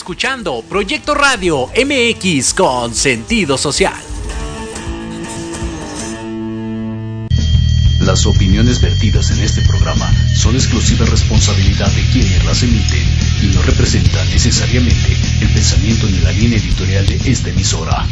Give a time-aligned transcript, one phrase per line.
[0.00, 3.92] escuchando Proyecto Radio MX con sentido social.
[8.00, 13.04] Las opiniones vertidas en este programa son exclusiva responsabilidad de quienes las emiten
[13.42, 18.06] y no representan necesariamente el pensamiento ni la línea editorial de esta emisora.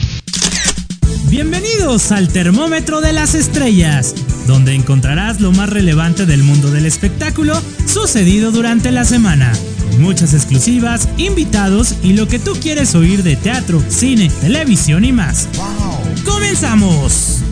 [1.30, 4.14] Bienvenidos al Termómetro de las Estrellas,
[4.46, 9.54] donde encontrarás lo más relevante del mundo del espectáculo sucedido durante la semana
[9.98, 15.48] muchas exclusivas, invitados y lo que tú quieres oír de teatro, cine, televisión y más.
[16.24, 17.42] ¡Comenzamos!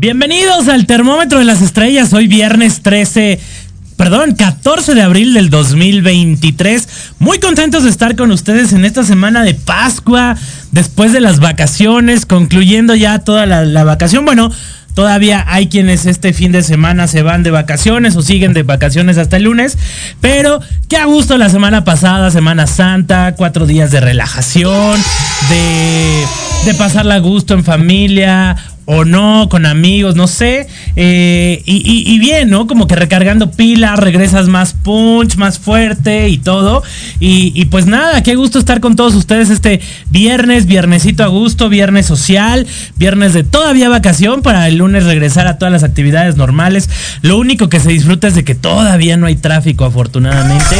[0.00, 2.12] Bienvenidos al termómetro de las estrellas.
[2.12, 3.40] Hoy viernes 13
[3.98, 6.88] perdón, 14 de abril del 2023.
[7.18, 10.36] Muy contentos de estar con ustedes en esta semana de Pascua,
[10.70, 14.24] después de las vacaciones, concluyendo ya toda la, vacación.
[14.24, 14.50] Bueno,
[14.94, 19.16] Todavía hay quienes este fin de semana se van de vacaciones o siguen de vacaciones
[19.16, 19.78] hasta el lunes.
[20.20, 25.00] Pero qué a gusto la semana pasada, Semana Santa, cuatro días de relajación,
[25.50, 26.24] de,
[26.64, 28.56] de pasarla a gusto en familia
[28.90, 30.66] o no, con amigos, no sé.
[30.96, 32.66] Eh, y, bien, ¿no?
[32.66, 36.82] Como que recargando pilas, regresas más punch, más fuerte y todo.
[37.20, 42.06] Y, pues nada, qué gusto estar con todos ustedes este viernes, viernesito a gusto, viernes
[42.06, 42.66] social,
[42.96, 46.88] viernes de todavía vacación para el lunes regresar a todas las actividades normales.
[47.20, 50.76] Lo único que se disfruta es de que todavía no hay tráfico, afortunadamente.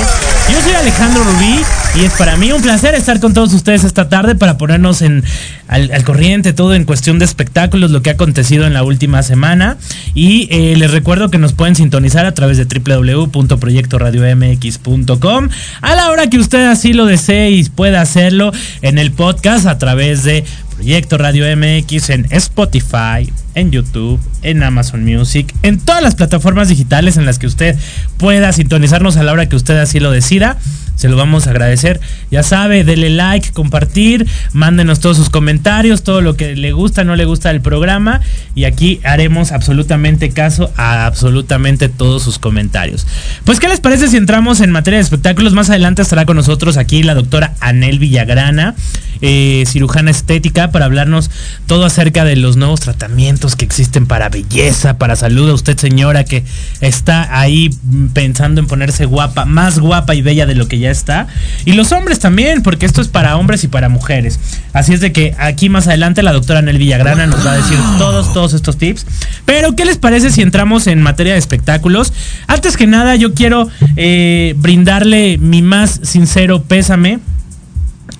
[0.50, 1.60] Yo soy Alejandro Rubí
[1.94, 5.22] y es para mí un placer estar con todos ustedes esta tarde para ponernos en,
[5.66, 9.76] al, corriente todo en cuestión de espectáculos, lo que ha acontecido en la última semana.
[10.14, 15.48] Y eh, les recuerdo que nos pueden sintonizar a través de www.proyectoradiomx.com
[15.82, 18.50] a la hora que usted así lo desee y pueda hacerlo
[18.80, 20.46] en el podcast a través de
[20.78, 27.16] Proyecto Radio MX en Spotify, en YouTube, en Amazon Music, en todas las plataformas digitales
[27.16, 27.76] en las que usted
[28.16, 30.56] pueda sintonizarnos a la hora que usted así lo decida.
[30.98, 32.00] Se lo vamos a agradecer.
[32.30, 37.14] Ya sabe, dele like, compartir, mándenos todos sus comentarios, todo lo que le gusta, no
[37.14, 38.20] le gusta del programa.
[38.56, 43.06] Y aquí haremos absolutamente caso a absolutamente todos sus comentarios.
[43.44, 45.52] Pues, ¿qué les parece si entramos en materia de espectáculos?
[45.52, 48.74] Más adelante estará con nosotros aquí la doctora Anel Villagrana,
[49.20, 51.30] eh, cirujana estética, para hablarnos
[51.68, 55.48] todo acerca de los nuevos tratamientos que existen para belleza, para salud.
[55.48, 56.42] A usted, señora, que
[56.80, 57.70] está ahí
[58.14, 61.26] pensando en ponerse guapa, más guapa y bella de lo que ya está.
[61.64, 64.38] Y los hombres también, porque esto es para hombres y para mujeres.
[64.72, 67.78] Así es de que aquí más adelante la doctora Nel Villagrana nos va a decir
[67.98, 69.06] todos, todos estos tips.
[69.44, 72.12] Pero, ¿qué les parece si entramos en materia de espectáculos?
[72.46, 77.18] Antes que nada, yo quiero eh, brindarle mi más sincero pésame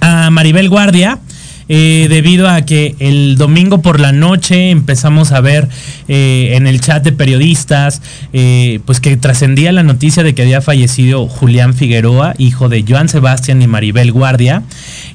[0.00, 1.18] a Maribel Guardia
[1.68, 5.68] eh, debido a que el domingo por la noche empezamos a ver
[6.08, 8.00] eh, en el chat de periodistas,
[8.32, 13.10] eh, pues que trascendía la noticia de que había fallecido Julián Figueroa, hijo de Joan
[13.10, 14.62] Sebastián y Maribel Guardia,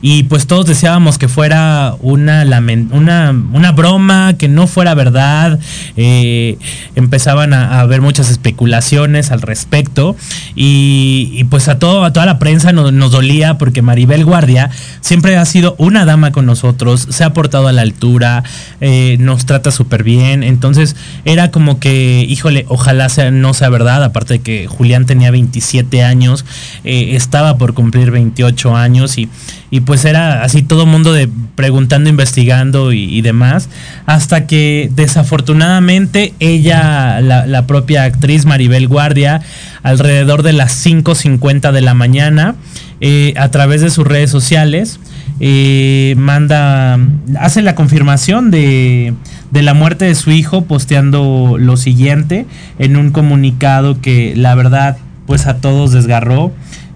[0.01, 2.43] y pues todos deseábamos que fuera una,
[2.91, 5.59] una, una broma, que no fuera verdad,
[5.95, 10.15] empezaban a, haber muchas especulaciones al respecto,
[10.55, 14.69] y, pues a, todo, a toda la prensa nos, nos dolía porque Maribel Guardia
[15.01, 18.43] siempre ha sido una dama con nosotros, se ha portado a la altura,
[18.81, 20.43] eh, nos trata súper bien.
[20.43, 25.31] Entonces era como que, híjole, ojalá sea, no sea verdad, aparte de que Julián tenía
[25.31, 26.45] 27 años,
[26.83, 29.29] eh, estaba por cumplir 28 años y,
[29.71, 33.69] y pues era así todo mundo de preguntando, investigando y, demás,
[34.05, 39.41] hasta que desafortunadamente ella, la, propia actriz Maribel Guardia,
[39.83, 42.55] alrededor de las 5.50 de la mañana,
[43.01, 44.99] eh, a través de sus redes sociales,
[45.39, 46.99] eh, manda,
[47.39, 49.13] hace la confirmación de,
[49.51, 52.45] la muerte de su hijo posteando lo siguiente
[52.79, 56.51] en un comunicado que la verdad pues a todos desgarró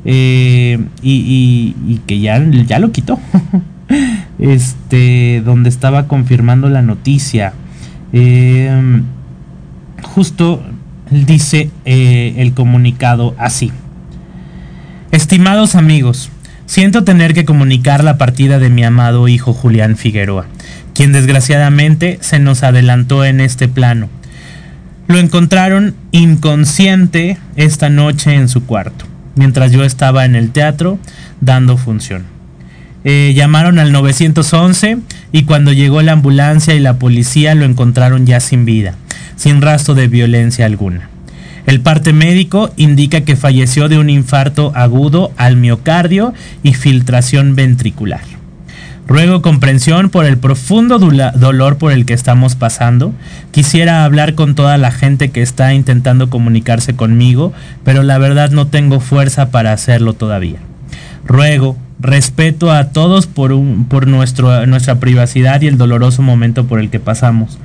[0.06, 3.20] eh, y, que ya, ya lo quitó.
[4.40, 7.54] este, donde estaba confirmando la noticia.
[8.14, 9.02] Eh,
[10.02, 10.64] justo
[11.10, 13.72] dice el comunicado así.
[15.12, 16.30] Estimados amigos,
[16.68, 20.48] Siento tener que comunicar la partida de mi amado hijo Julián Figueroa,
[20.94, 24.10] quien desgraciadamente se nos adelantó en este plano.
[25.08, 31.00] Lo encontraron inconsciente esta noche en su cuarto, mientras yo estaba en el teatro
[31.40, 32.26] dando función.
[33.06, 34.98] Eh, llamaron al 911
[35.32, 38.96] y cuando llegó la ambulancia y la policía lo encontraron ya sin vida,
[39.38, 41.10] sin rastro de violencia alguna.
[41.68, 48.22] El parte médico indica que falleció de un infarto agudo al miocardio y filtración ventricular.
[49.06, 53.14] Ruego comprensión por el profundo dolor por el que estamos pasando.
[53.52, 57.52] Quisiera hablar con toda la gente que está intentando comunicarse conmigo,
[57.84, 60.60] pero la verdad no tengo fuerza para hacerlo todavía.
[61.26, 63.54] Ruego respeto a todos por,
[63.90, 67.58] por nuestra privacidad y el doloroso momento por el que pasamos.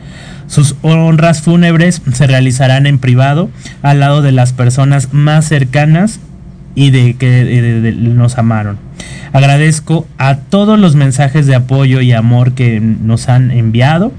[0.52, 3.48] Sus honras fúnebres se realizarán en privado
[3.80, 6.20] al lado de las personas más cercanas
[6.74, 8.76] y de que nos amaron.
[9.32, 14.12] Agradezco a todos los mensajes de apoyo y amor que nos han enviado,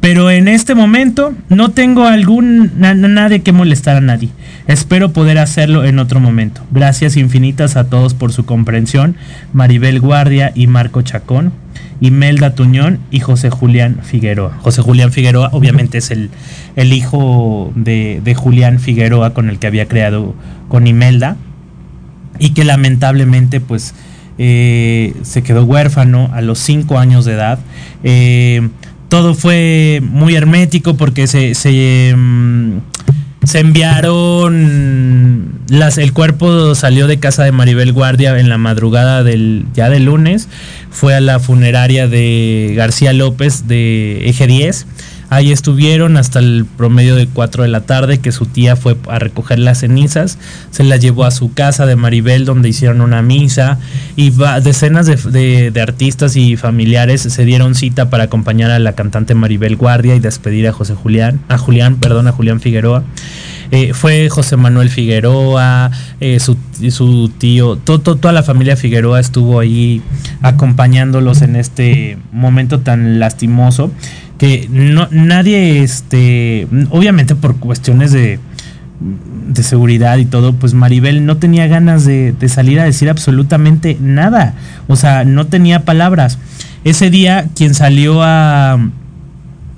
[0.00, 4.28] pero en este momento no tengo algún nadie que molestar a nadie.
[4.68, 6.62] Espero poder hacerlo en otro momento.
[6.70, 9.16] Gracias infinitas a todos por su comprensión.
[9.52, 11.52] Maribel Guardia y Marco Chacón.
[12.00, 14.56] Imelda Tuñón y José Julián Figueroa.
[14.60, 16.30] José Julián Figueroa obviamente es el,
[16.76, 20.34] el hijo de, Julián Figueroa con el que había creado
[20.68, 21.36] con Imelda
[22.38, 23.94] y que lamentablemente pues
[24.38, 27.58] eh, se quedó huérfano a los cinco años de edad.
[28.02, 28.68] Eh,
[29.10, 32.78] todo fue muy hermético porque se, se, mm,
[33.50, 39.66] se enviaron las, el cuerpo salió de casa de Maribel Guardia en la madrugada del
[39.74, 40.48] ya del lunes
[40.92, 44.86] fue a la funeraria de García López de Eje 10.
[45.30, 49.20] Ahí estuvieron hasta el promedio de 4 de la tarde que su tía fue a
[49.20, 50.38] recoger las cenizas,
[50.72, 53.78] se las llevó a su casa de Maribel donde hicieron una misa
[54.16, 54.32] y
[54.64, 60.16] decenas de, artistas y familiares se dieron cita para acompañar a la cantante Maribel Guardia
[60.16, 63.04] y despedir a José Julián, a Julián, perdón, a Julián Figueroa.
[63.70, 70.02] Eh, fue José Manuel Figueroa, eh, su, tío, toda la familia Figueroa estuvo ahí
[70.42, 73.92] acompañándolos en este momento tan lastimoso
[74.40, 78.38] que no, nadie, este, obviamente por cuestiones de,
[79.48, 84.54] de seguridad y todo, pues Maribel no tenía ganas de, salir a decir absolutamente nada.
[84.88, 86.38] O sea, no tenía palabras.
[86.84, 88.78] Ese día quien salió a,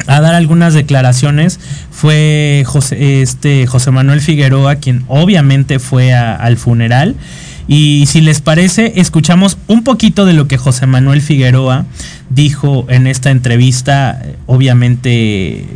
[0.07, 1.59] a dar algunas declaraciones
[1.91, 7.17] fue José, este, José Manuel Figueroa, quien obviamente fue al funeral.
[7.69, 11.87] Y si les parece, escuchamos un poquito de lo que José Manuel Figueroa
[12.31, 15.67] dijo en esta entrevista, obviamente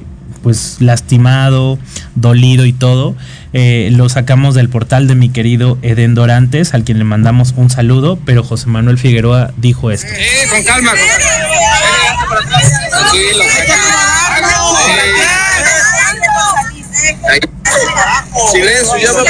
[0.43, 1.77] pues lastimado,
[2.15, 3.17] dolido y todo.
[3.53, 7.69] Eh, lo sacamos del portal de mi querido Eden Dorantes, al quien le mandamos un
[7.69, 10.07] saludo, pero José Manuel Figueroa dijo esto.
[10.07, 12.61] Eh, con calma, con calma.
[12.91, 13.45] Tranquilo,
[18.51, 19.23] Silencio, ya de,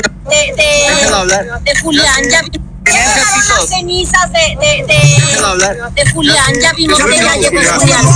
[0.56, 2.42] de, de Julián, ya
[2.86, 4.94] las cenizas de, de, de,
[5.94, 8.06] de, Julián, ya vimos que ya llegó Julián.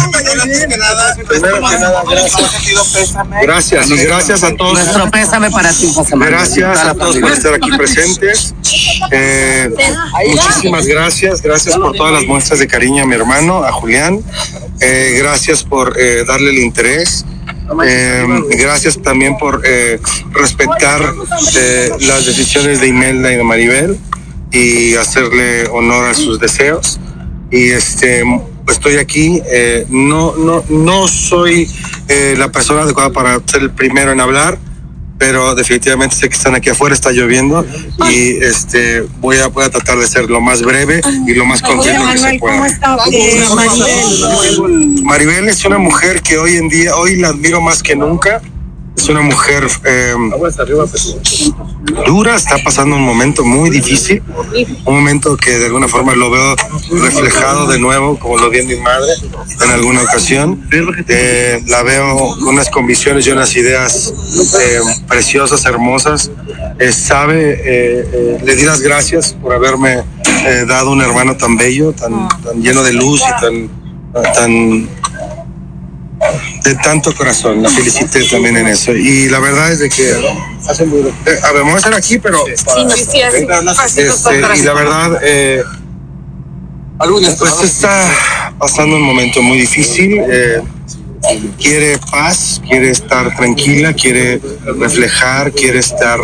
[3.42, 4.74] Gracias, y gracias a todos.
[4.74, 6.30] Nuestro pésame para ti, José Manuel.
[6.30, 8.54] Gracias a todos por estar aquí presentes.
[9.10, 9.70] Eh,
[10.28, 14.22] muchísimas gracias, gracias por todas las muestras de cariño a mi hermano, a Julián.
[14.80, 17.24] Eh, gracias por eh, darle el interés.
[17.85, 18.26] Eh,
[18.59, 20.00] gracias también por eh,
[20.33, 21.00] respetar
[21.56, 23.98] eh, las decisiones de Imelda y de Maribel
[24.50, 26.98] y hacerle honor a sus deseos.
[27.50, 28.24] Y este,
[28.68, 29.40] estoy aquí.
[29.46, 31.68] Eh, no, no, no soy
[32.09, 34.59] eh, la persona adecuada para ser el primero en hablar,
[35.20, 37.62] pero definitivamente sé que están aquí afuera, está lloviendo
[38.09, 41.61] y este, voy a, voy a tratar de ser lo más breve y lo más
[41.61, 42.66] conciso que se pueda.
[43.12, 45.02] Eh, Maribel?
[45.04, 48.40] Maribel es una mujer que hoy en día, hoy la admiro más que nunca.
[48.96, 50.14] Es una mujer eh,
[52.07, 54.22] dura, está pasando un momento muy difícil,
[54.85, 56.55] un momento que de alguna forma lo veo
[57.00, 59.12] reflejado de nuevo, como lo vi en mi madre
[59.64, 60.68] en alguna ocasión.
[61.09, 64.12] Eh, la veo con unas convicciones y unas ideas
[64.61, 66.31] eh, preciosas, hermosas.
[66.79, 70.03] Eh, sabe, eh, le di las gracias por haberme
[70.66, 73.70] dado un hermano tan bello, tan, tan lleno de luz y tan,
[74.35, 74.88] tan
[76.62, 77.62] de tanto corazón.
[77.62, 78.92] La felicité también en eso.
[78.92, 82.70] Y la verdad es de que eh, a ver, vamos a estar aquí, pero este,
[84.56, 85.62] y la verdad eh,
[87.38, 88.06] pues está
[88.59, 90.20] pasando un momento muy difícil.
[90.30, 90.62] eh,
[91.59, 94.40] quiere paz, quiere estar tranquila, quiere
[94.78, 96.18] reflejar, quiere estar,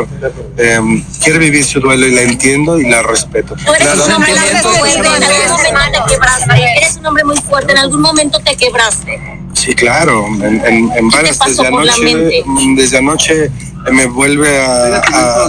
[0.57, 0.81] eh,
[1.23, 3.55] quiere vivir su duelo y la entiendo y la respeto.
[3.57, 5.07] Tú eres un hombre fuerte, en
[5.41, 6.73] algún momento te quebraste.
[6.77, 9.36] Eres un hombre muy fuerte, en algún momento te quebraste.
[9.67, 12.45] Sí, claro, en, en, en varias pasó desde anoche,
[12.77, 13.51] desde anoche
[13.91, 15.47] me vuelve a, a,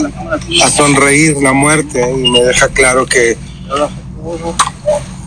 [0.65, 3.37] a sonreír la muerte y me deja claro que,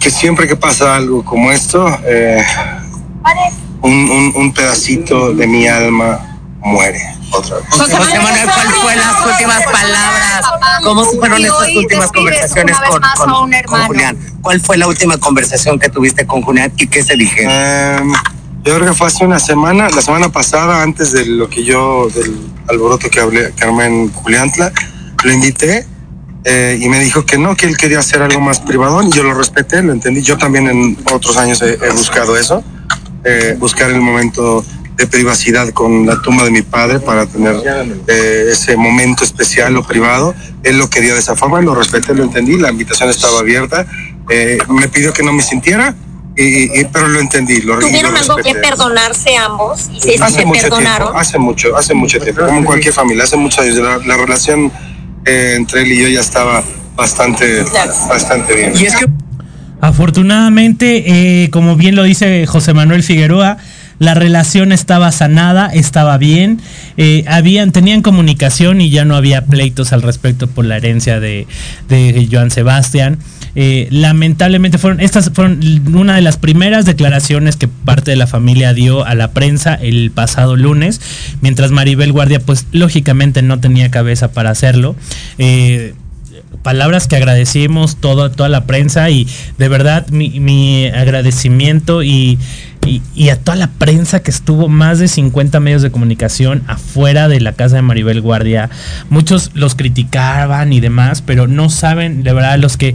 [0.01, 2.45] que siempre que pasa algo como esto, eh,
[3.83, 7.01] un, un, un pedacito de mi alma muere
[7.31, 7.67] otra vez.
[7.71, 10.45] José Manuel, ¿cuál fue las últimas palabras?
[10.83, 14.19] ¿Cómo fueron estas últimas conversaciones con, con, con Julián?
[14.43, 17.53] ¿Cuál fue la última conversación que tuviste con Julián y qué se dijeron?
[17.55, 18.13] Eh,
[18.65, 22.09] yo creo que fue hace una semana, la semana pasada, antes de lo que yo,
[22.15, 22.37] del
[22.69, 24.73] alboroto que hablé, que armé en Juliantla,
[25.25, 25.87] lo invité
[26.45, 29.23] eh, y me dijo que no, que él quería hacer algo más privado y yo
[29.23, 30.23] lo respeté, lo entendí.
[30.23, 32.63] Yo también en otros años he, he buscado eso,
[33.25, 34.65] eh, buscar el momento
[35.01, 37.57] de privacidad con la tumba de mi padre para tener
[38.07, 40.35] eh, ese momento especial o privado.
[40.63, 43.87] Él lo quería de esa forma, lo respeté, lo entendí, la invitación estaba abierta.
[44.29, 45.95] Eh, me pidió que no me sintiera,
[46.43, 47.61] y, y- pero lo entendí.
[47.63, 49.89] Lo, ¿Tuvieron lo algo que perdonarse ambos?
[49.93, 51.09] Y Hace se mucho perdonaron.
[51.09, 53.77] tiempo, hace mucho, hace mucho tiempo, como en cualquier familia, hace muchos años.
[53.77, 54.71] La, la relación
[55.25, 56.63] eh, entre él y yo ya estaba
[56.97, 57.63] bastante,
[58.09, 58.73] bastante bien.
[58.77, 59.07] Y es que
[59.83, 61.05] Afortunadamente,
[61.45, 63.57] eh, como bien lo dice José Manuel Figueroa,
[64.01, 66.59] la relación estaba sanada, estaba bien,
[66.97, 71.47] eh, habían, tenían comunicación y ya no había pleitos al respecto por la herencia de,
[72.33, 73.19] Joan Sebastián.
[73.57, 75.61] Eh, lamentablemente fueron, estas fueron
[75.95, 80.11] una de las primeras declaraciones que parte de la familia dio a la prensa el
[80.13, 81.03] pasado lunes,
[81.43, 84.97] mientras Maribel Guardia, pues lógicamente no tenía cabeza para hacerlo.
[85.37, 85.93] Eh,
[86.63, 89.27] palabras que agradecimos todo, toda la prensa y
[89.59, 92.39] de verdad mi, mi agradecimiento y,
[92.87, 97.29] y, y a toda la prensa que estuvo más de 50 medios de comunicación afuera
[97.29, 98.71] de la casa de Maribel Guardia.
[99.11, 102.95] Muchos los criticaban y demás, pero no saben, de verdad, los que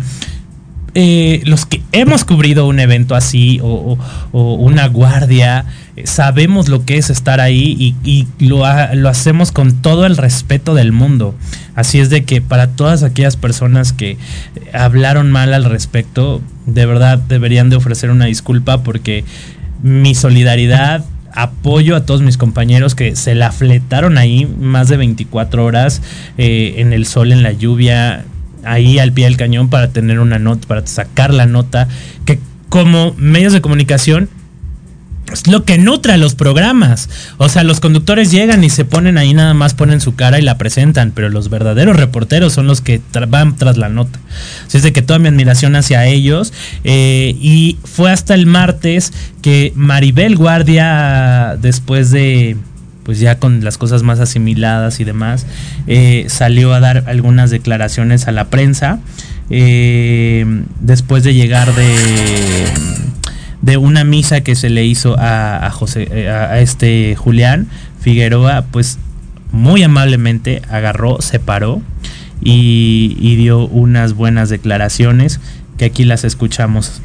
[0.98, 3.98] eh, los que hemos cubrido un evento así o,
[4.32, 5.65] una guardia,
[5.98, 10.74] eh, sabemos lo que es estar ahí y, lo, lo, hacemos con todo el respeto
[10.74, 11.36] del mundo.
[11.76, 14.17] Así es de que para todas aquellas personas que
[14.71, 19.26] hablaron mal al respecto, de verdad deberían de ofrecer una disculpa porque
[19.86, 25.63] mi solidaridad apoyo a todos mis compañeros que se la fletaron ahí más de 24
[25.63, 26.02] horas
[26.39, 28.26] eh, en el sol, en la lluvia,
[28.63, 31.88] ahí al pie del cañón para tener una nota, para sacar la nota,
[32.26, 34.28] que como medios de comunicación
[35.32, 37.10] es lo que nutre los programas.
[37.38, 40.42] O sea, los conductores llegan y se ponen ahí nada más ponen su cara y
[40.42, 44.20] la presentan, pero los verdaderos reporteros son los que van tras la nota.
[44.68, 46.54] Así es de que toda mi admiración hacia ellos.
[46.84, 52.58] Eh, y fue hasta el martes que Maribel Guardia, después de
[53.04, 55.46] pues ya con las cosas más asimiladas y demás,
[55.86, 59.00] eh, salió a dar algunas declaraciones a la prensa.
[59.52, 60.44] Eh,
[60.80, 61.86] después de llegar de,
[63.65, 67.67] de una misa que se le hizo a, José, eh, a este Julián
[67.99, 68.99] Figueroa, pues
[69.51, 71.82] muy amablemente agarró, se paró
[72.43, 75.39] y, dio unas buenas declaraciones
[75.80, 77.01] que aquí las escuchamos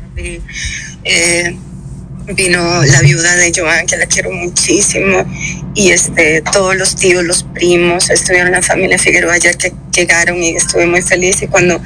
[2.34, 5.24] vino la viuda de Joan, que la quiero muchísimo,
[5.74, 10.56] y este, todos los tíos, los primos, estuvieron la familia Figueroa ya que llegaron y
[10.56, 11.42] estuve muy feliz.
[11.42, 11.80] Y cuando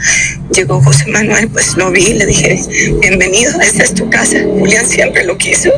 [0.50, 2.60] llegó José Manuel, pues lo vi y le dije,
[3.00, 4.38] bienvenido, esta es tu casa.
[4.42, 5.70] Julián siempre lo quiso,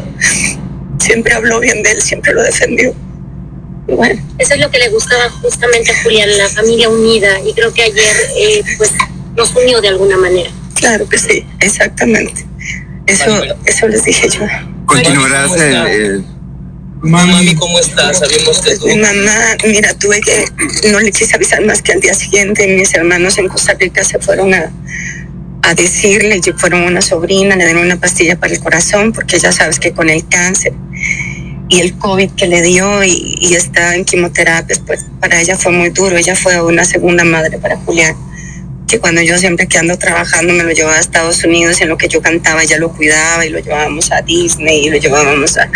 [0.99, 2.95] siempre habló bien de él, siempre lo defendió.
[3.87, 4.23] bueno.
[4.39, 7.83] Eso es lo que le gustaba justamente a Julián, la familia unida, y creo que
[7.83, 8.93] ayer eh, pues
[9.37, 10.51] nos unió de alguna manera.
[10.75, 12.47] Claro que sí, exactamente.
[13.07, 14.47] Eso, eso les dije yo.
[14.87, 16.25] ¿Continuarás el,
[17.03, 18.19] Mamá, ¿cómo estás?
[18.19, 18.89] Sabemos que tú...
[18.89, 23.39] Mamá, mira, tuve que, no le quise avisar más que al día siguiente, mis hermanos
[23.39, 24.73] en Costa Rica se fueron a,
[25.63, 29.79] a decirle, fueron una sobrina, le dieron una pastilla para el corazón, porque ya sabes
[29.79, 30.73] que con el cáncer
[31.69, 35.73] y el COVID que le dio y, y está en quimioterapia, pues para ella fue
[35.73, 38.17] muy duro, ella fue una segunda madre para Julián
[38.87, 41.99] que cuando yo siempre que ando trabajando me lo llevaba a Estados Unidos, en lo
[41.99, 45.69] que yo cantaba ya lo cuidaba y lo llevábamos a Disney y lo llevábamos a,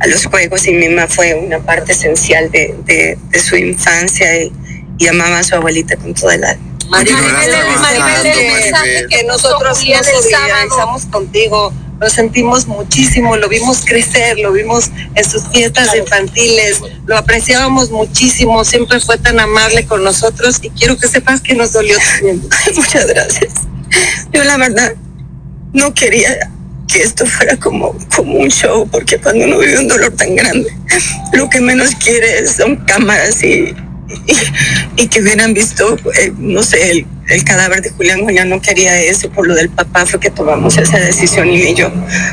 [0.00, 4.42] a los juegos y mi mamá fue una parte esencial de, de, de su infancia
[4.42, 4.52] y,
[4.98, 6.64] y, amaba a su abuelita con toda el alma.
[6.88, 7.16] Maribel,
[9.10, 15.94] que nosotros nos contigo lo sentimos muchísimo, lo vimos crecer, lo vimos en sus fiestas
[15.96, 21.54] infantiles, lo apreciábamos muchísimo, siempre fue tan amable con nosotros y quiero que sepas que
[21.54, 22.42] nos dolió también.
[22.76, 23.52] Muchas gracias.
[24.32, 24.94] Yo la verdad
[25.72, 26.50] no quería
[26.86, 30.74] que esto fuera como, como un show, porque cuando uno vive un dolor tan grande,
[31.32, 33.74] lo que menos quiere son cámaras y,
[34.96, 39.30] y, que hubieran visto, eh, no sé, el, cadáver de Julián Julián no quería eso,
[39.30, 41.90] por lo del papá fue que tomamos esa decisión y yo.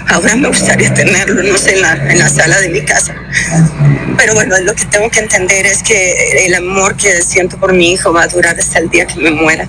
[0.08, 3.14] Ahora me gustaría tenerlo, no sé, en la, en la sala de mi casa.
[4.18, 7.92] Pero bueno, lo que tengo que entender es que el amor que siento por mi
[7.92, 9.68] hijo va a durar hasta el día que me muera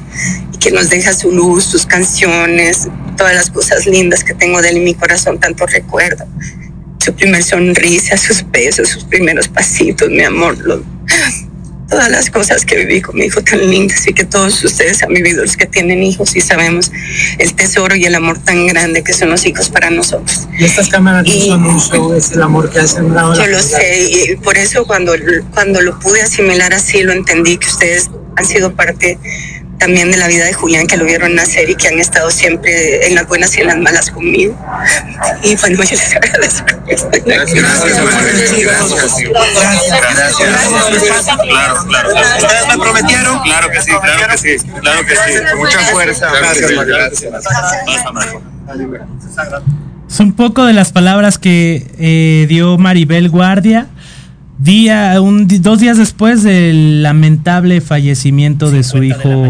[0.52, 4.70] y que nos deja su luz, sus canciones, todas las cosas lindas que tengo de
[4.70, 6.24] él en mi corazón, tanto recuerdo.
[7.04, 10.56] Su primer sonrisa, sus besos, sus primeros pasitos, mi amor.
[10.58, 10.82] Lo,
[11.88, 15.10] todas las cosas que viví con mi hijo tan lindas y que todos ustedes han
[15.10, 16.90] vivido, los que tienen hijos y sabemos
[17.38, 20.48] el tesoro y el amor tan grande que son los hijos para nosotros.
[20.58, 24.08] Y estas cámaras no son un show, es el amor que hacen Yo lo sé
[24.10, 25.12] y por eso cuando,
[25.52, 29.18] cuando lo pude asimilar así lo entendí que ustedes han sido parte
[29.78, 33.06] también de la vida de Julián, que lo vieron nacer y que han estado siempre
[33.06, 34.54] en las buenas y en las malas conmigo.
[35.42, 36.66] Y bueno, yo les agradezco.
[36.86, 37.56] Gracias, gracias.
[41.42, 42.08] Claro, claro.
[42.08, 43.40] ¿Ustedes me prometieron?
[43.42, 45.56] Claro que sí, claro que sí, claro que sí.
[45.56, 46.28] Mucha fuerza.
[46.32, 47.44] Gracias, gracias.
[50.08, 53.88] Son un poco de las palabras que eh, dio Maribel Guardia
[54.58, 59.44] Día, un, dos días después del lamentable fallecimiento de su hijo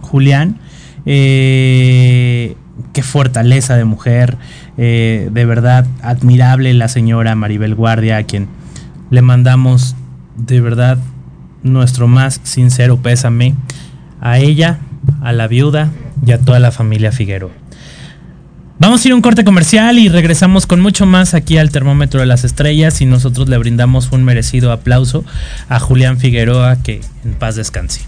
[0.00, 0.58] Julián,
[1.06, 2.56] eh,
[2.92, 4.36] qué fortaleza de mujer,
[4.76, 8.48] eh, de verdad admirable la señora Maribel Guardia, a quien
[9.10, 9.94] le mandamos
[10.36, 10.98] de verdad
[11.62, 13.54] nuestro más sincero pésame
[14.20, 14.80] a ella,
[15.22, 15.90] a la viuda
[16.26, 17.52] y a toda la familia Figueroa.
[18.80, 22.20] Vamos a ir a un corte comercial y regresamos con mucho más aquí al termómetro
[22.20, 25.24] de las estrellas y nosotros le brindamos un merecido aplauso
[25.68, 28.02] a Julián Figueroa que en paz descanse.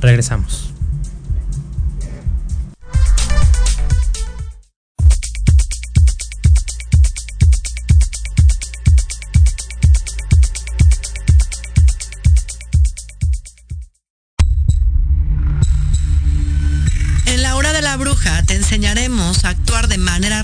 [0.00, 0.71] Regresamos.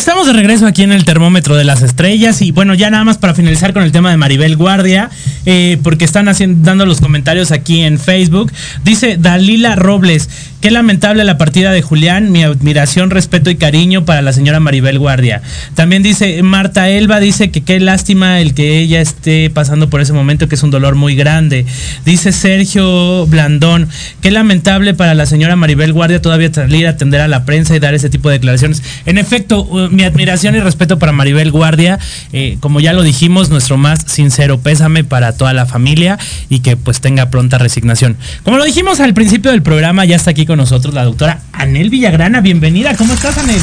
[0.00, 3.16] está de regreso aquí en el termómetro de las estrellas y bueno, ya nada más
[3.16, 5.08] para finalizar con el tema de Maribel Guardia,
[5.46, 8.52] eh, porque están haciendo, dando los comentarios aquí en Facebook.
[8.84, 10.28] Dice Dalila Robles,
[10.60, 14.98] Qué lamentable la partida de Julián, mi admiración, respeto y cariño para la señora Maribel
[14.98, 15.40] Guardia.
[15.74, 20.12] También dice Marta Elba, dice que qué lástima el que ella esté pasando por ese
[20.12, 21.64] momento, que es un dolor muy grande.
[22.04, 23.88] Dice Sergio Blandón,
[24.20, 27.78] qué lamentable para la señora Maribel Guardia todavía salir a atender a la prensa y
[27.78, 28.82] dar ese tipo de declaraciones.
[29.06, 31.98] En efecto, uh, mi admiración y respeto para Maribel Guardia,
[32.32, 36.76] eh, como ya lo dijimos, nuestro más sincero pésame para toda la familia y que
[36.76, 38.16] pues tenga pronta resignación.
[38.44, 41.90] Como lo dijimos al principio del programa, ya está aquí con nosotros la doctora Anel
[41.90, 42.40] Villagrana.
[42.40, 43.60] Bienvenida, ¿cómo estás, Anel?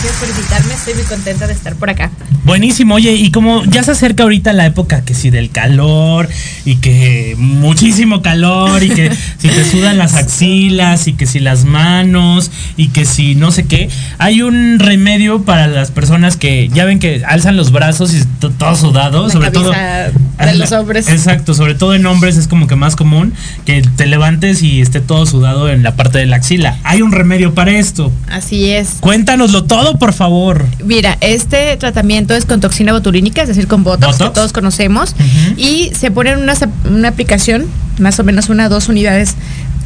[0.00, 2.10] Gracias por invitarme, estoy muy contenta de estar por acá.
[2.44, 6.28] Buenísimo, oye, y como ya se acerca ahorita la época que si del calor
[6.64, 11.64] y que muchísimo calor y que si te sudan las axilas y que si las
[11.64, 16.84] manos y que si no sé qué, hay un remedio para las personas que ya
[16.84, 21.08] ven que alzan los brazos y todo sudado, sobre todo de los hombres.
[21.08, 23.34] Exacto, sobre todo en hombres es como que más común
[23.64, 26.78] que te levantes y esté todo sudado en la parte de la axila.
[26.84, 28.12] Hay un remedio para esto.
[28.30, 28.96] Así es.
[29.00, 30.64] Cuéntanoslo todo, por favor.
[30.84, 35.14] Mira, este tratamiento es con toxina botulínica, es decir, con botox, que todos conocemos,
[35.56, 36.54] y se pone en una,
[36.90, 37.66] una aplicación,
[37.98, 39.34] más o menos una dos unidades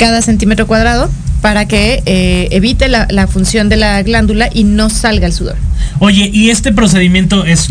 [0.02, 1.08] cada centímetro cuadrado
[1.42, 5.54] para que eh, evite la, la, función de la glándula y no salga el sudor.
[5.98, 7.68] Oye, ¿y este procedimiento es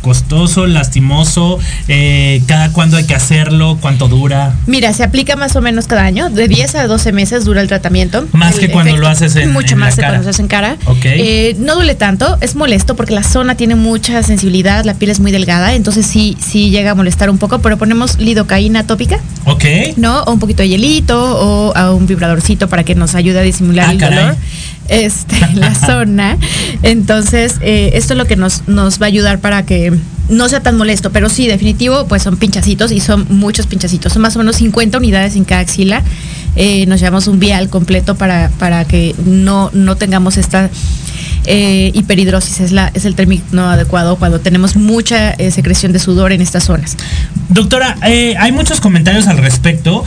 [0.00, 1.60] costoso, lastimoso?
[1.86, 3.78] Eh, ¿Cada cuándo hay que hacerlo?
[3.80, 4.54] ¿Cuánto dura?
[4.66, 6.28] Mira, se aplica más o menos cada año.
[6.28, 8.26] De 10 a 12 meses dura el tratamiento.
[8.32, 10.76] Más que cuando lo haces en Mucho más que cuando lo haces en cara.
[10.86, 11.04] Ok.
[11.04, 15.20] Eh, no duele tanto, es molesto porque la zona tiene mucha sensibilidad, la piel es
[15.20, 19.20] muy delgada, entonces sí, sí llega a molestar un poco, pero ponemos lidocaína tópica.
[19.44, 19.64] Ok.
[19.96, 20.22] ¿No?
[20.24, 23.88] O un poquito de hielito o a un vibradorcito para que nos ayude a disimular
[23.88, 24.18] Ah, el caray.
[24.18, 24.36] dolor
[24.88, 26.36] este, la zona.
[26.82, 29.92] Entonces, eh, esto es lo que nos, nos va a ayudar para que
[30.28, 34.12] no sea tan molesto, pero sí, definitivo, pues son pinchacitos y son muchos pinchacitos.
[34.12, 36.02] Son más o menos 50 unidades en cada axila.
[36.56, 40.70] Eh, nos llevamos un vial completo para, para que no, no tengamos esta
[41.46, 46.32] eh, hiperhidrosis es, la, es el término adecuado cuando tenemos mucha eh, secreción de sudor
[46.32, 46.96] en estas zonas.
[47.48, 50.04] Doctora, eh, hay muchos comentarios al respecto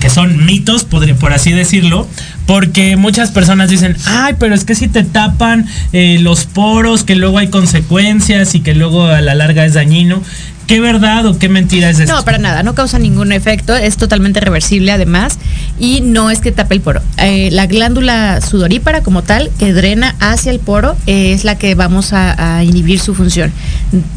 [0.00, 2.08] que son mitos, por, por así decirlo,
[2.46, 7.38] porque muchas personas dicen, ay, pero es que si te tapan los poros, que luego
[7.38, 10.22] hay consecuencias y que luego a la larga es dañino.
[10.68, 12.14] ¿Qué verdad o qué mentira es esto?
[12.14, 15.38] No, para nada, no causa ningún efecto, es totalmente reversible además
[15.80, 17.00] y no es que tape el poro.
[17.16, 22.12] Eh, la glándula sudorípara como tal, que drena hacia el poro, es la que vamos
[22.12, 23.50] a, inhibir su función.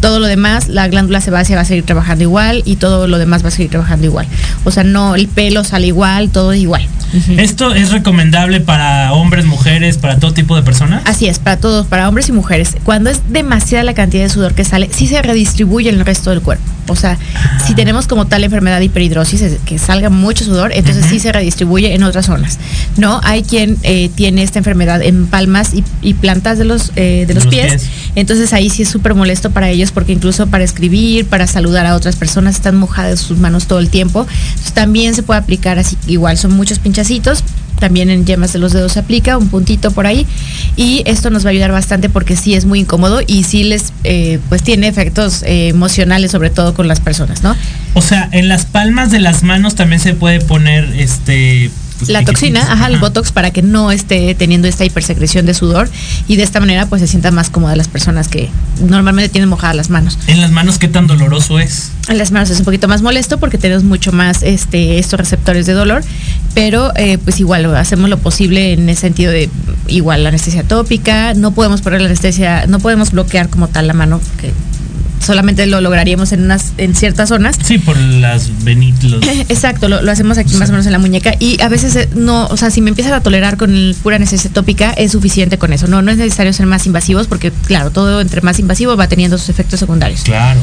[0.01, 3.45] Todo lo demás, la glándula sebácea va a seguir trabajando igual y todo lo demás
[3.45, 4.27] va a seguir trabajando igual.
[4.65, 6.85] O sea, no, el pelo sale igual, todo igual.
[7.37, 11.01] ¿Esto es recomendable para hombres, mujeres, para todo tipo de personas?
[11.05, 12.77] Así es, para todos, para hombres y mujeres.
[12.83, 16.29] Cuando es demasiada la cantidad de sudor que sale, sí se redistribuye en el resto
[16.29, 16.63] del cuerpo.
[16.87, 17.17] O sea,
[17.65, 21.93] si tenemos como tal enfermedad de hiperhidrosis, que salga mucho sudor, entonces sí se redistribuye
[21.93, 22.59] en otras zonas.
[22.97, 27.33] No, hay quien eh, tiene esta enfermedad en palmas y, plantas de los, eh, de
[27.33, 27.87] los, pies.
[28.15, 31.95] Entonces ahí sí es súper molesto para ellos porque incluso para escribir, para saludar a
[31.95, 34.27] otras personas, están mojadas sus manos todo el tiempo.
[34.73, 36.79] también se puede aplicar así, igual son muchos
[37.79, 40.27] también en yemas de los dedos se aplica, un puntito por ahí.
[40.77, 43.91] Y esto nos va a ayudar bastante porque sí es muy incómodo y sí les,
[44.03, 47.55] eh, pues tiene efectos eh, emocionales, sobre todo con las personas, ¿no?
[47.95, 51.71] O sea, en las palmas de las manos también se puede poner este
[52.07, 55.89] la toxina, ajá, el botox para que no esté teniendo esta hipersecreción de sudor
[56.27, 58.49] y de esta manera pues se sientan más cómodas las personas que
[58.79, 60.17] normalmente tienen mojadas las manos.
[60.27, 61.91] ¿En las manos qué tan doloroso es?
[62.07, 65.65] En las manos es un poquito más molesto porque tenemos mucho más este, estos receptores
[65.65, 66.03] de dolor,
[66.53, 69.49] pero eh, pues igual hacemos lo posible en el sentido de
[69.87, 73.93] igual la anestesia tópica, no podemos poner la anestesia, no podemos bloquear como tal la
[73.93, 74.51] mano, que
[75.21, 77.57] solamente lo lograríamos en unas en ciertas zonas.
[77.63, 78.91] Sí, por las venitas.
[79.49, 82.47] Exacto, lo, hacemos aquí más o menos en la muñeca y a veces eh, no,
[82.47, 85.73] o sea, si me empiezan a tolerar con el pura necesidad tópica es suficiente con
[85.73, 85.87] eso.
[85.87, 89.37] No, no es necesario ser más invasivos porque claro, todo entre más invasivo va teniendo
[89.37, 90.23] sus efectos secundarios.
[90.23, 90.59] Claro.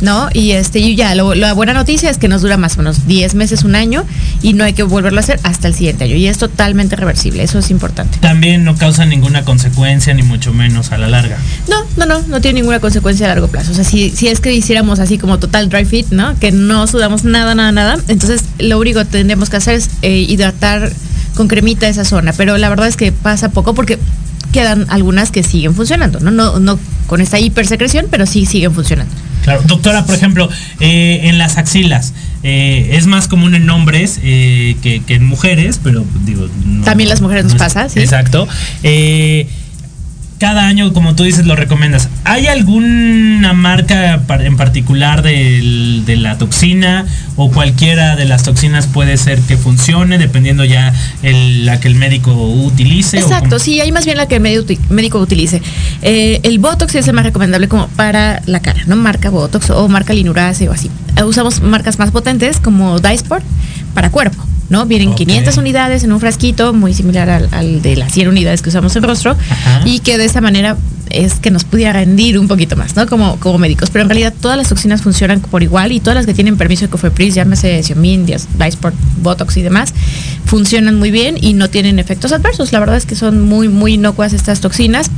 [0.00, 0.28] ¿No?
[0.32, 3.34] Y este y ya la buena noticia es que nos dura más o menos 10
[3.34, 4.04] meses, un año
[4.42, 7.42] y no hay que volverlo a hacer hasta el siguiente año y es totalmente reversible,
[7.42, 8.18] eso es importante.
[8.18, 11.38] También no causa ninguna consecuencia ni mucho menos a la larga.
[11.68, 13.72] No, no, no, no tiene ninguna consecuencia a largo plazo.
[13.72, 16.38] O sea, si si, es que hiciéramos así como total dry fit, ¿no?
[16.38, 17.98] Que no sudamos nada, nada, nada.
[18.08, 20.92] Entonces lo único que tendríamos que hacer es eh, hidratar
[21.34, 22.32] con cremita esa zona.
[22.32, 23.98] Pero la verdad es que pasa poco porque
[24.52, 26.30] quedan algunas que siguen funcionando, ¿no?
[26.30, 29.12] No, no con esta hipersecreción, pero sí siguen funcionando.
[29.42, 30.48] Claro, doctora, por ejemplo,
[30.80, 36.48] eh, en las axilas, eh, es más común en hombres que, en mujeres, pero digo...
[36.84, 38.00] También las mujeres nos pasa, sí.
[38.00, 38.46] Exacto
[40.38, 42.08] cada año, como tú dices, lo recomiendas.
[42.24, 49.40] ¿Hay alguna marca en particular de, la toxina o cualquiera de las toxinas puede ser
[49.40, 53.18] que funcione dependiendo ya la que el médico utilice?
[53.18, 54.42] Exacto, sí, hay más bien la que el
[54.90, 55.60] médico utilice.
[56.02, 58.96] Eh, el Botox es el más recomendable como para la cara, ¿no?
[58.96, 60.90] Marca Botox o marca Linurase o así.
[61.24, 63.44] Usamos marcas más potentes como Dysport
[63.94, 64.42] para cuerpo.
[64.70, 64.86] ¿no?
[64.86, 68.94] Vienen 500 unidades en un frasquito muy similar al, de las 100 unidades que usamos
[68.96, 69.36] en rostro
[69.84, 70.76] y que de esa manera
[71.10, 73.06] es que nos pudiera rendir un poquito más, ¿no?
[73.06, 73.88] Como, como médicos.
[73.90, 76.82] Pero en realidad todas las toxinas funcionan por igual y todas las que tienen permiso
[76.84, 79.94] de Cofepris, llámese Xiaomin, Dysport, Botox y demás,
[80.44, 82.72] funcionan muy bien y no tienen efectos adversos.
[82.72, 85.10] La verdad es que son muy, muy inocuas estas toxinas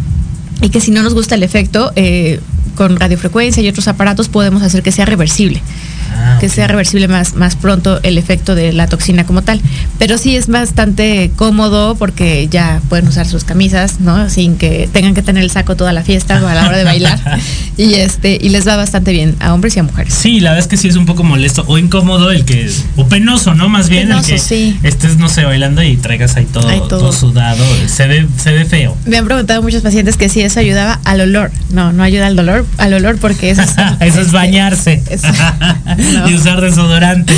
[0.60, 2.40] y que si no nos gusta el efecto, eh,
[2.74, 5.62] con radiofrecuencia y otros aparatos podemos hacer que sea reversible.
[6.12, 9.60] Ah, que sea reversible más, más pronto el efecto de la toxina como tal.
[9.98, 14.28] Pero sí es bastante cómodo porque ya pueden usar sus camisas, ¿no?
[14.30, 16.84] Sin que tengan que tener el saco toda la fiesta o a la hora de
[16.84, 17.18] bailar.
[17.76, 20.14] y este, y les va bastante bien a hombres y a mujeres.
[20.14, 23.06] Sí, la verdad es que sí es un poco molesto o incómodo el que, o
[23.06, 23.68] penoso, ¿no?
[23.68, 27.12] Más bien el que estés, no sé, bailando y traigas ahí todo, todo.
[27.12, 27.64] sudado.
[27.86, 28.96] Se ve, se ve feo.
[29.06, 31.50] Me han preguntado muchos pacientes que si eso ayudaba al olor.
[31.70, 33.74] No, no ayuda al dolor, al olor porque eso es.
[34.00, 35.02] eso es bañarse.
[36.28, 37.32] y usar desodorante.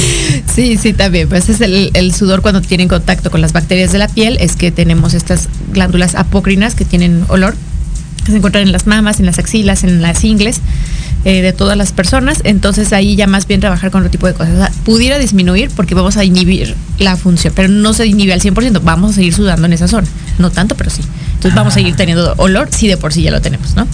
[0.54, 1.28] Sí, sí, también.
[1.28, 4.70] Pues es el, sudor cuando tienen contacto con las bacterias de la piel, es que
[4.70, 7.54] tenemos estas glándulas apócrinas que tienen olor,
[8.24, 10.60] que se encuentran en las mamas, en las axilas, en las ingles.
[11.24, 14.34] Eh, de todas las personas, entonces ahí ya más bien trabajar con otro tipo de
[14.34, 14.72] cosas.
[14.84, 19.12] pudiera disminuir porque vamos a inhibir la función, pero no se inhibe al 100%, vamos
[19.12, 20.08] a seguir sudando en esa zona.
[20.38, 21.00] No tanto, pero sí.
[21.34, 23.86] Entonces vamos a seguir teniendo olor si de por sí ya lo tenemos, ¿no?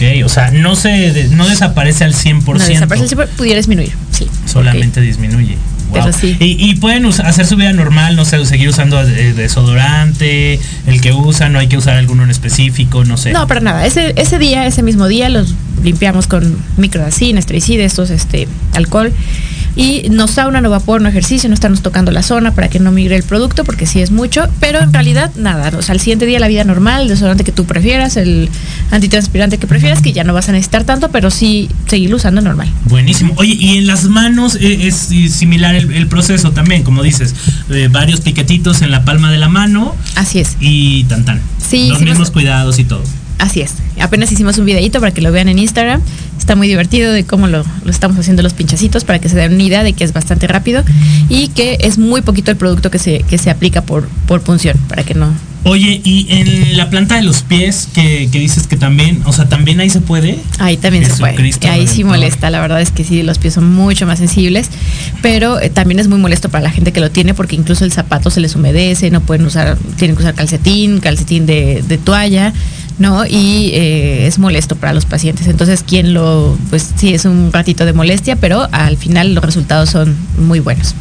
[0.00, 2.44] Ok, o sea, no se no desaparece al 100%.
[2.46, 4.26] No desaparece al 100%, pudiera disminuir, sí.
[4.46, 5.58] Solamente disminuye.
[5.92, 6.36] Pero sí.
[6.38, 11.52] Y, pueden hacer su vida normal, no sé, seguir usando eh, desodorante, el que usan,
[11.52, 13.32] no hay que usar alguno en específico, no sé.
[13.32, 13.84] No, para nada.
[13.84, 19.12] Ese, ese día, ese mismo día, los limpiamos con microdacin, estricida, estos, este, alcohol
[19.76, 22.90] Y no sauna, no vapor, no ejercicio, no estarnos tocando la zona para que no
[22.90, 26.26] migre el producto, porque sí es mucho, pero en realidad nada, o sea, al siguiente
[26.26, 28.48] día la vida normal, el desodorante que tú prefieras, el
[28.90, 32.68] antitranspirante que prefieras, que ya no vas a necesitar tanto, pero sí seguir usando normal.
[32.86, 33.34] Buenísimo.
[33.36, 37.34] Oye, y en las manos eh, es, similar el, proceso también, como dices,
[37.70, 39.94] eh, varios piquetitos en la palma de la mano.
[40.16, 40.56] Así es.
[40.60, 41.40] Y tan tan.
[41.58, 41.88] Sí.
[41.88, 43.02] Los mismos cuidados y todo.
[43.40, 43.74] Así es.
[43.98, 46.02] Apenas hicimos un videito para que lo vean en Instagram.
[46.38, 49.62] Está muy divertido de cómo lo, estamos haciendo los pinchacitos para que se den una
[49.62, 50.84] idea de que es bastante rápido
[51.28, 54.76] y que es muy poquito el producto que se, que se aplica por, por punción,
[54.88, 55.32] para que no,
[55.62, 59.78] Oye, y en la planta de los pies, que, dices que también, o sea, también
[59.80, 60.38] ahí se puede.
[60.58, 61.52] Ahí también se puede.
[61.68, 64.68] Ahí sí molesta, la verdad es que sí, los pies son mucho más sensibles,
[65.20, 67.92] pero eh, también es muy molesto para la gente que lo tiene porque incluso el
[67.92, 72.54] zapato se les humedece, no pueden usar, tienen que usar calcetín, calcetín de, de toalla.
[73.00, 73.26] ¿No?
[73.26, 75.48] Y eh, es molesto para los pacientes.
[75.48, 79.90] Entonces, quien lo, pues sí, es un ratito de molestia, pero al final los resultados
[79.90, 80.94] son muy buenos.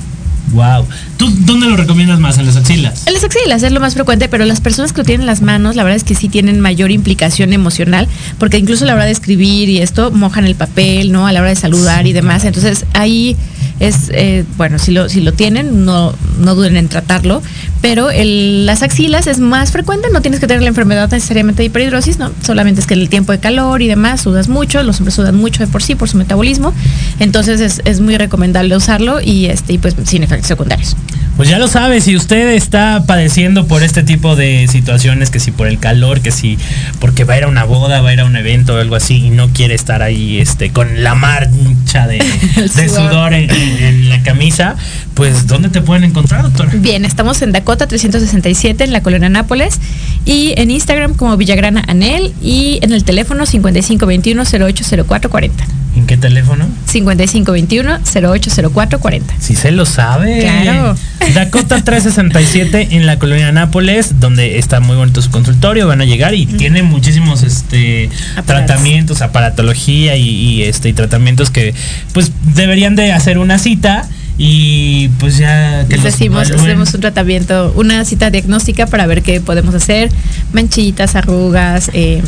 [0.51, 0.85] Wow.
[1.17, 2.37] ¿Tú dónde lo recomiendas más?
[2.37, 3.05] ¿En las axilas?
[3.05, 5.41] En las axilas es lo más frecuente, pero las personas que lo tienen en las
[5.41, 8.07] manos, la verdad es que sí tienen mayor implicación emocional,
[8.39, 11.27] porque incluso a la hora de escribir y esto, mojan el papel, ¿no?
[11.27, 12.45] A la hora de saludar y demás.
[12.45, 13.35] Entonces ahí
[13.79, 17.41] es, eh, bueno, si lo, si lo tienen, no, no duden en tratarlo,
[17.81, 22.19] pero las axilas es más frecuente, no tienes que tener la enfermedad necesariamente de hiperhidrosis,
[22.19, 22.31] ¿no?
[22.43, 25.65] Solamente es que el tiempo de calor y demás sudas mucho, los hombres sudan mucho
[25.65, 26.73] de por sí por su metabolismo,
[27.19, 30.95] entonces es, es muy recomendable usarlo y, este, y pues sin efectos secundarios.
[31.39, 35.51] Pues ya lo sabe, si usted está padeciendo por este tipo de situaciones, que si
[35.51, 36.57] por el calor, que si
[36.99, 38.97] porque va a ir a una boda, va a ir a un evento o algo
[38.97, 42.19] así y no quiere estar ahí este, con la marcha de,
[42.89, 44.75] sudor en, la camisa,
[45.13, 46.77] pues ¿dónde te pueden encontrar, doctor?
[46.77, 49.79] Bien, estamos en Dakota 367 en la colonia Nápoles
[50.25, 55.51] y en Instagram como Villagrana Anel y en el teléfono 5521-080440.
[55.95, 56.67] ¿En qué teléfono?
[56.91, 59.21] 5521-080440.
[59.39, 60.41] Si se lo sabe.
[60.41, 60.97] Claro.
[61.33, 66.33] Dakota 367 en la colonia Nápoles, donde está muy bonito su consultorio, van a llegar
[66.33, 68.09] y tiene muchísimos este
[68.45, 71.73] tratamientos, aparatología y, este y tratamientos que
[72.13, 74.07] pues deberían de hacer una cita
[74.37, 79.75] y pues ya que decimos hacemos un tratamiento una cita diagnóstica para ver qué podemos
[79.75, 80.09] hacer.
[80.53, 82.21] Manchitas arrugas eh,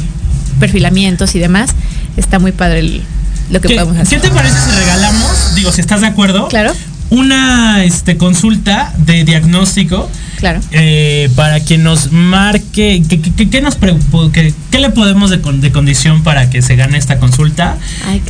[0.60, 1.72] perfilamientos y demás.
[2.18, 3.02] Está muy padre
[3.50, 4.22] lo que podemos hacer.
[4.22, 6.74] ¿qué te parece si regalamos digo si estás de acuerdo claro
[7.12, 10.10] una este, consulta de diagnóstico
[10.42, 10.60] Claro.
[10.72, 16.64] Eh, para que nos marque, ¿qué, nos qué, le podemos de, de, condición para que
[16.64, 17.78] se gane esta consulta?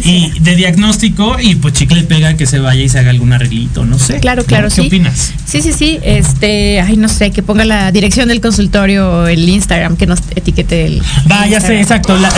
[0.03, 3.85] y de diagnóstico y pues chicle pega que se vaya y se haga algún arreglito,
[3.85, 4.19] no sé.
[4.19, 5.31] Claro, claro, ¿Qué opinas?
[5.45, 5.99] Sí, sí, sí.
[6.03, 10.19] Este, ay, no sé, que ponga la dirección del consultorio o el Instagram, que nos
[10.35, 11.01] etiquete el.
[11.31, 12.17] Va, ya sé, exacto.
[12.17, 12.29] La,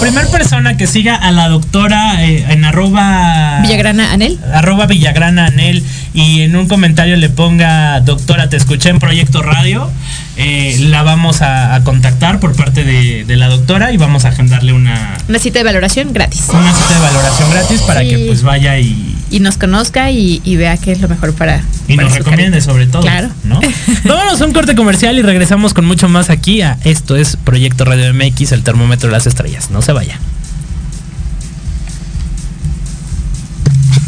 [0.00, 3.58] primera persona que siga a la doctora eh, en arroba.
[3.62, 4.38] Villagrana Anel.
[4.52, 5.82] Arroba Villagrana Anel
[6.14, 9.90] y en un comentario le ponga, doctora, te escuché en Proyecto Radio,
[10.36, 15.18] eh, la vamos a, contactar por parte de, la doctora y vamos a agendarle una...
[15.28, 16.44] Una cita de valoración gratis.
[16.48, 19.16] Una cita de valoración gratis para que pues vaya y...
[19.30, 21.62] Y nos conozca y, vea qué es lo mejor para...
[21.88, 23.02] Y nos recomiende sobre todo.
[23.02, 23.30] Claro.
[23.44, 23.60] ¿no?
[24.04, 27.84] Vámonos a un corte comercial y regresamos con mucho más aquí a Esto es Proyecto
[27.84, 29.70] Radio MX, el termómetro de las estrellas.
[29.70, 30.18] No se vaya.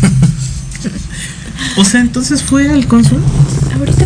[1.78, 3.22] O sea, entonces fue al consul.
[3.78, 4.05] Ahorita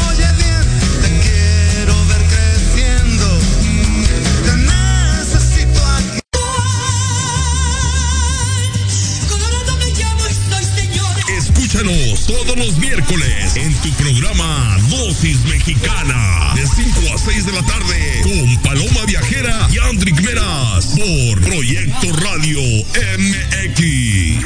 [12.31, 18.21] Todos los miércoles en tu programa Dosis Mexicana de 5 a 6 de la tarde
[18.23, 22.59] con Paloma Viajera y Andrick Meras por Proyecto Radio
[23.17, 24.45] MX.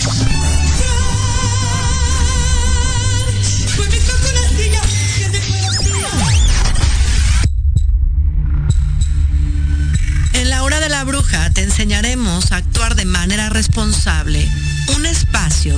[10.33, 14.49] En la hora de la bruja te enseñaremos a actuar de manera responsable
[14.95, 15.77] un espacio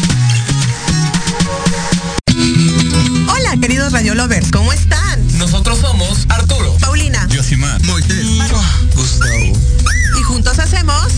[4.91, 5.37] Están?
[5.37, 8.25] Nosotros somos Arturo, Paulina, Yosimar, Moisés,
[8.95, 9.59] Gustavo.
[10.19, 11.13] Y juntos hacemos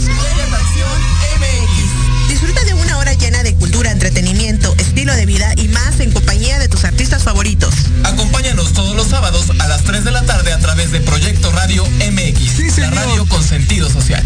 [1.40, 2.30] MX.
[2.30, 6.60] Disfruta de una hora llena de cultura, entretenimiento, estilo de vida y más en compañía
[6.60, 7.74] de tus artistas favoritos.
[8.04, 11.84] Acompáñanos todos los sábados a las 3 de la tarde a través de Proyecto Radio
[11.86, 14.24] MX, la radio con sentido social.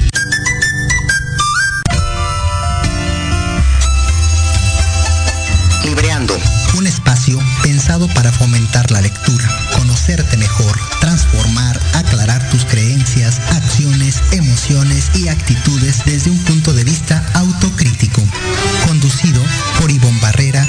[8.31, 16.39] Fomentar la lectura, conocerte mejor, transformar, aclarar tus creencias, acciones, emociones y actitudes desde un
[16.39, 18.21] punto de vista autocrítico.
[18.85, 19.41] Conducido
[19.79, 20.66] por Ivonne Barrera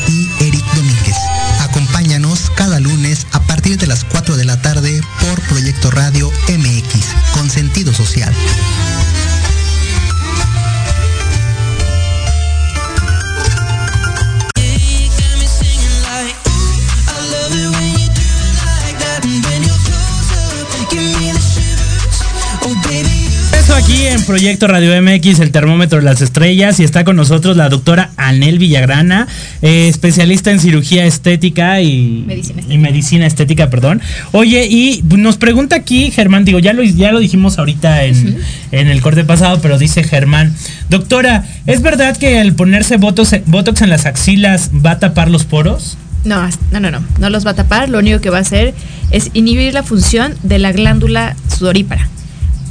[24.28, 28.58] Proyecto Radio MX, el termómetro de las estrellas, y está con nosotros la doctora Anel
[28.58, 29.26] Villagrana,
[29.62, 34.02] eh, especialista en cirugía estética y Medicina y medicina estética, perdón.
[34.32, 38.38] Oye, y nos pregunta aquí Germán, digo, ya lo, ya lo dijimos ahorita en,
[38.70, 40.54] en el corte pasado, pero dice Germán,
[40.90, 45.46] doctora, ¿es verdad que el ponerse botox, botox en las axilas va a tapar los
[45.46, 45.96] poros?
[46.26, 47.88] No, no, no, no, no los va a tapar.
[47.88, 48.74] Lo único que va a hacer
[49.10, 52.10] es inhibir la función de la glándula sudorípara.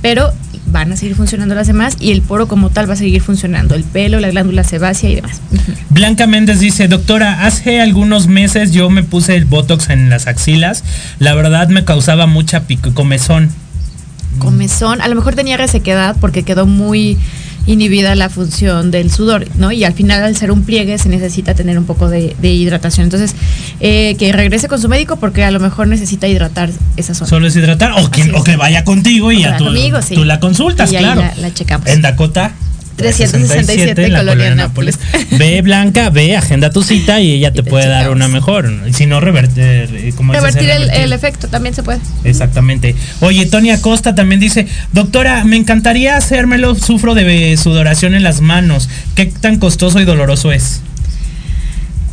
[0.04, 0.32] Pero
[0.68, 3.76] van a seguir funcionando las demás y el poro como tal va a seguir funcionando.
[3.76, 5.42] El pelo, la glándula sebácea y demás.
[5.90, 10.84] Blanca Méndez dice, doctora, hace algunos meses yo me puse el botox en las axilas.
[11.20, 13.50] La verdad me causaba mucha pico, comezón.
[14.40, 17.18] Comezón, a lo mejor tenía resequedad porque quedó muy
[17.68, 19.72] inhibida la función del sudor, ¿no?
[19.72, 23.04] Y al final al ser un pliegue se necesita tener un poco de, de hidratación.
[23.04, 23.36] Entonces,
[23.80, 27.30] eh, que regrese con su médico porque a lo mejor necesita hidratar esa zona.
[27.30, 30.16] Solo es hidratar o que, o que vaya contigo y O vaya tú, conmigo, sí.
[30.16, 31.22] tú la consultas, Y ahí claro.
[31.22, 31.88] la- la checamos.
[31.88, 32.54] En Dakota.
[32.98, 35.00] 367 en la Colonia Nápoles.
[35.32, 38.70] Ve, Blanca, ve, agenda tu cita y ella te, puede dar una mejor.
[38.88, 41.04] Y si no, revertir, eh, como dices, Revertir el, revertir.
[41.04, 42.00] el efecto también se puede.
[42.24, 42.96] Exactamente.
[43.22, 48.90] Oye, Tony Acosta también dice, doctora, me encantaría hacérmelo, sufro de sudoración en las manos.
[49.16, 50.82] ¿Qué tan costoso y doloroso es?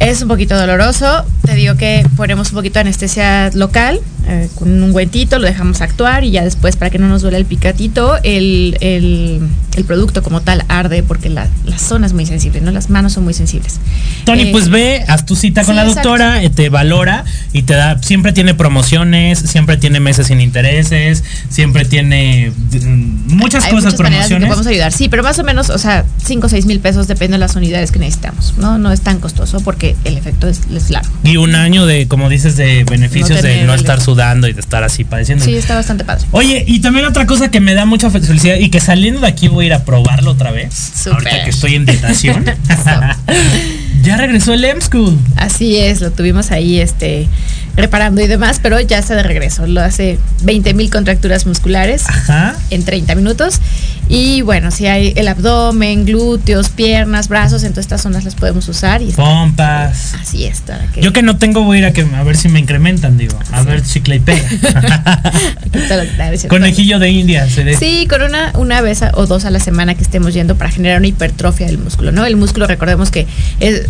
[0.01, 1.25] Es un poquito doloroso.
[1.45, 5.81] Te digo que ponemos un poquito de anestesia local eh, con un ungüentito, lo dejamos
[5.83, 9.41] actuar y ya después, para que no nos duele el picatito, el, el-
[9.77, 12.71] el producto como tal arde porque la, la zona es muy sensible, ¿no?
[12.71, 13.81] Las manos son muy sensibles.
[14.25, 17.63] Tony, Eh, pues ve, haz tu cita con sí, la doctora, eh, te valora y
[17.63, 22.53] te da, siempre tiene promociones, siempre tiene meses sin intereses, siempre tiene
[22.85, 24.47] mm, muchas Hay cosas, muchas que promociones.
[24.49, 24.93] podemos ayudar.
[24.93, 27.57] Sí, pero más o menos, o sea, 5 o 6 mil pesos depende de las
[27.57, 28.55] unidades que necesitamos.
[28.59, 31.11] No, no es tan costoso porque el efecto es, es largo.
[31.23, 34.61] Y un año de, como dices, de beneficios No de no estar sudando y de
[34.61, 35.45] estar así padeciendo.
[35.45, 36.25] Sí, está bastante padre.
[36.31, 39.49] Oye, y también otra cosa que me da mucha felicidad y que saliendo de aquí
[39.49, 40.75] voy a ir a probarlo otra vez.
[40.75, 41.13] Súper.
[41.13, 42.45] Ahorita que estoy en tentación.
[44.03, 45.19] ya regresó el M School.
[45.37, 47.29] Así es, lo tuvimos ahí este
[47.77, 49.67] reparando y demás, pero ya está de regreso.
[49.67, 52.57] Lo hace 20 mil contracturas musculares Ajá.
[52.71, 53.61] en 30 minutos.
[54.09, 58.69] Y bueno, si hay el abdomen, glúteos, piernas, brazos, en todas estas zonas las podemos
[58.69, 59.01] usar.
[59.03, 60.15] Y Pompas.
[60.21, 60.61] así es.
[60.61, 62.61] para que- Yo que no tengo voy a ir a, que, a ver si me
[62.61, 63.39] incrementan, digo.
[63.51, 64.45] A ver chicle y pega.
[66.49, 67.49] Conejillo de India.
[67.49, 70.35] Se de- Sí, con una, una vez a- o dos a la semana que estemos
[70.35, 72.25] yendo para generar una hipertrofia del músculo, ¿no?
[72.27, 73.27] El músculo, recordemos que
[73.61, 73.83] es-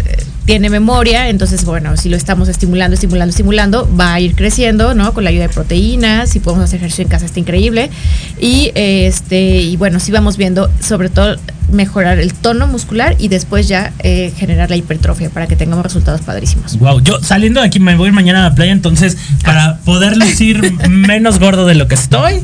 [0.45, 5.15] tiene memoria, entonces, bueno, si lo estamos estimulando, estimulando, estimulando, va a ir creciendo, ¿no?
[5.15, 7.91] Con la ayuda de proteínas, si podemos hacer ejercicio en casa está increíble.
[8.39, 11.37] Y, este, y bueno, sí vamos viendo, sobre todo,
[11.71, 16.21] mejorar el tono muscular y después ya eh, generar la hipertrofia para que tengamos resultados
[16.21, 16.79] padrísimos.
[16.79, 20.73] Wow, yo saliendo de aquí me voy mañana a la playa, entonces para poder lucir
[20.89, 22.43] menos gordo de lo que estoy,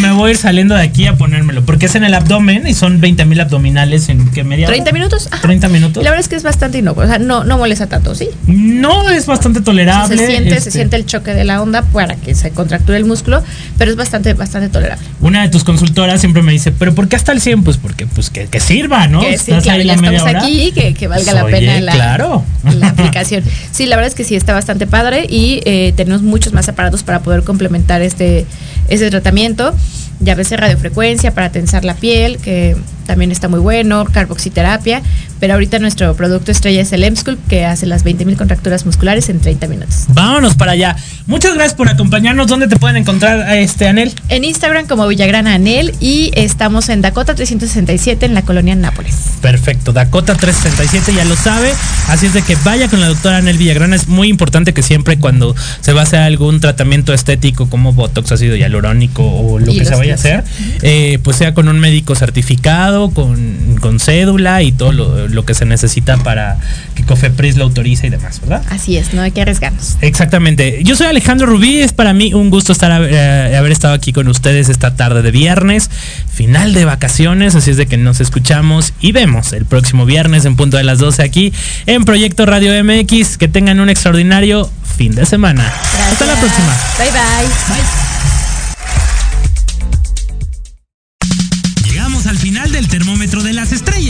[0.00, 2.74] me voy a ir saliendo de aquí a ponérmelo, porque es en el abdomen y
[2.74, 5.28] son 20 mil abdominales en que media 30 minutos.
[5.40, 6.02] 30 minutos.
[6.02, 8.28] la verdad es que es bastante inocuo, o sea, no, no molesta tanto, ¿sí?
[8.46, 10.16] No, es bastante tolerable.
[10.16, 10.70] se siente, se este.
[10.70, 13.42] siente el choque de la onda para que se contracture el músculo,
[13.78, 15.04] pero es bastante, bastante tolerable.
[15.20, 17.64] Una de tus consultoras siempre me dice, ¿pero por qué hasta el 100?
[17.64, 19.20] Pues porque pues que, que sirva, ¿no?
[19.20, 22.44] Que sí, claro, ya estamos aquí, que, que valga la Oye, pena la, claro.
[22.74, 23.42] la aplicación.
[23.72, 27.02] Sí, la verdad es que sí, está bastante padre y eh, tenemos muchos más aparatos
[27.02, 28.44] para poder complementar este,
[28.90, 29.74] este tratamiento.
[30.20, 32.76] Ya ves radiofrecuencia para tensar la piel, que
[33.06, 35.02] también está muy bueno, carboxiterapia,
[35.40, 39.40] pero ahorita nuestro producto estrella es el Emsculpt, que hace las 20.000 contracturas musculares en
[39.40, 40.04] 30 minutos.
[40.08, 40.96] Vámonos para allá.
[41.26, 42.46] Muchas gracias por acompañarnos.
[42.46, 44.12] ¿Dónde te pueden encontrar a este Anel?
[44.28, 49.14] En Instagram como Villagrana Anel y estamos en Dakota 367 en la colonia Nápoles.
[49.40, 51.72] Perfecto, Dakota 367 ya lo sabe,
[52.08, 55.18] así es de que vaya con la doctora Anel Villagrana, es muy importante que siempre
[55.18, 59.78] cuando se va a hacer algún tratamiento estético como Botox, ácido hialurónico o lo Y
[59.78, 60.44] que se vaya a hacer,
[60.82, 65.54] eh, pues sea con un médico certificado, con, con cédula y todo lo, lo que
[65.54, 66.58] se necesita para
[66.94, 68.62] que Cofepris lo autorice y demás, ¿verdad?
[68.70, 69.96] Así es, no hay que arriesgarnos.
[70.00, 70.80] Exactamente.
[70.82, 71.80] Yo soy Alejandro Rubí.
[71.80, 75.30] Es para mí un gusto estar eh, haber estado aquí con ustedes esta tarde de
[75.30, 75.90] viernes,
[76.32, 77.54] final de vacaciones.
[77.54, 80.98] Así es de que nos escuchamos y vemos el próximo viernes en punto de las
[80.98, 81.52] 12 aquí
[81.86, 83.38] en Proyecto Radio MX.
[83.38, 85.72] Que tengan un extraordinario fin de semana.
[86.10, 86.76] Hasta la próxima.
[86.98, 87.52] Bye bye.
[87.74, 88.01] Llegamos